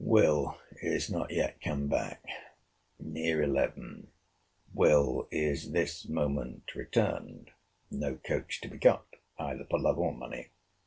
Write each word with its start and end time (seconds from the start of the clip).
Will. 0.03 0.57
is 0.81 1.11
not 1.11 1.29
yet 1.29 1.61
come 1.61 1.87
back. 1.87 2.25
Near 2.99 3.43
eleven. 3.43 4.07
Will. 4.73 5.27
is 5.29 5.73
this 5.73 6.09
moment 6.09 6.73
returned. 6.73 7.51
No 7.91 8.15
coach 8.15 8.61
to 8.61 8.67
be 8.67 8.79
got, 8.79 9.05
either 9.37 9.63
for 9.69 9.77
love 9.79 9.99
or 9.99 10.11
money. 10.11 10.47